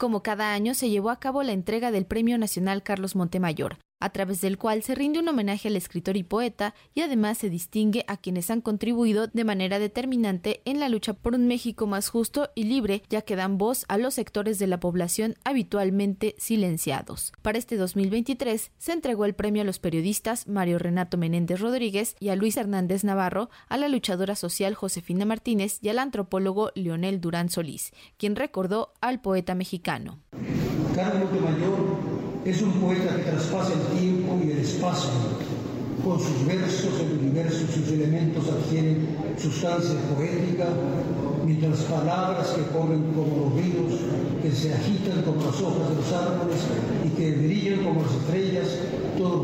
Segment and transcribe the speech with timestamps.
[0.00, 4.10] Como cada año se llevó a cabo la entrega del Premio Nacional Carlos Montemayor, a
[4.10, 8.04] través del cual se rinde un homenaje al escritor y poeta y además se distingue
[8.08, 12.50] a quienes han contribuido de manera determinante en la lucha por un México más justo
[12.54, 17.32] y libre, ya que dan voz a los sectores de la población habitualmente silenciados.
[17.42, 22.30] Para este 2023 se entregó el premio a los periodistas Mario Renato Menéndez Rodríguez y
[22.30, 27.50] a Luis Hernández Navarro, a la luchadora social Josefina Martínez y al antropólogo Leonel Durán
[27.50, 30.18] Solís, quien recordó al poeta mexicano.
[32.44, 35.10] Es un poeta que traspasa el tiempo y el espacio.
[36.02, 40.66] Con sus versos, el universo sus elementos adquieren sustancia poética,
[41.44, 44.00] mientras palabras que corren como los ríos,
[44.42, 46.60] que se agitan como las hojas de los árboles
[47.04, 48.66] y que brillan como las estrellas,
[49.18, 49.39] todo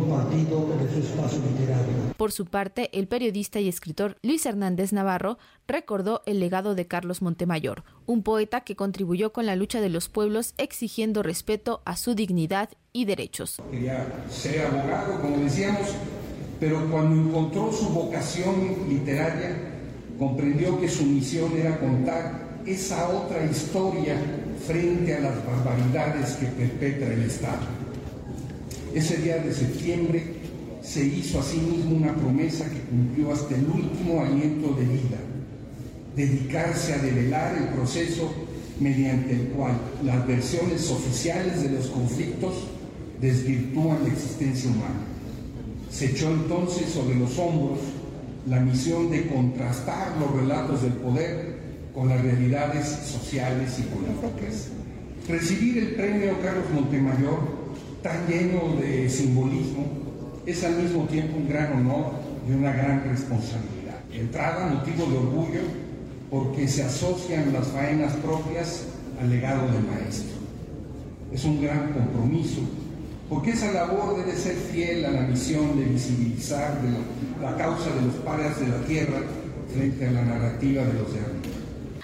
[0.00, 2.14] compartido de su espacio literario.
[2.16, 7.22] Por su parte, el periodista y escritor Luis Hernández Navarro recordó el legado de Carlos
[7.22, 12.14] Montemayor, un poeta que contribuyó con la lucha de los pueblos exigiendo respeto a su
[12.14, 13.62] dignidad y derechos.
[13.70, 15.88] Quería ser abogado, como decíamos,
[16.60, 19.56] pero cuando encontró su vocación literaria,
[20.18, 24.16] comprendió que su misión era contar esa otra historia
[24.66, 27.85] frente a las barbaridades que perpetra el Estado.
[28.96, 30.22] Ese día de septiembre
[30.80, 35.18] se hizo a sí mismo una promesa que cumplió hasta el último aliento de vida,
[36.16, 38.32] dedicarse a develar el proceso
[38.80, 42.54] mediante el cual las versiones oficiales de los conflictos
[43.20, 45.04] desvirtúan la existencia humana.
[45.90, 47.80] Se echó entonces sobre los hombros
[48.48, 51.58] la misión de contrastar los relatos del poder
[51.94, 54.68] con las realidades sociales y políticas.
[55.28, 57.65] Recibir el premio Carlos Montemayor
[58.06, 59.84] tan lleno de simbolismo,
[60.46, 62.12] es al mismo tiempo un gran honor
[62.48, 63.98] y una gran responsabilidad.
[64.12, 65.60] Entrada, motivo de orgullo,
[66.30, 68.84] porque se asocian las faenas propias
[69.20, 70.36] al legado del maestro.
[71.32, 72.60] Es un gran compromiso,
[73.28, 76.78] porque esa labor debe ser fiel a la misión de visibilizar
[77.42, 79.18] la, causa de los padres de la tierra
[79.74, 81.20] frente a la narrativa de los de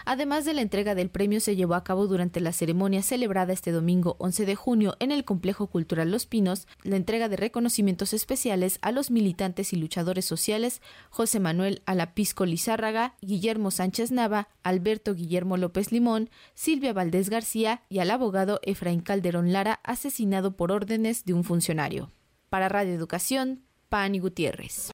[0.05, 3.73] Además de la entrega del premio se llevó a cabo durante la ceremonia celebrada este
[3.73, 8.79] domingo 11 de junio en el Complejo Cultural Los Pinos, la entrega de reconocimientos especiales
[8.83, 15.57] a los militantes y luchadores sociales José Manuel Alapisco Lizárraga, Guillermo Sánchez Nava, Alberto Guillermo
[15.57, 21.35] López Limón, Silvia Valdés García y al abogado Efraín Calderón Lara asesinado por órdenes de
[21.35, 22.11] un funcionario.
[22.49, 24.89] Para Radio Educación, Pani Gutiérrez.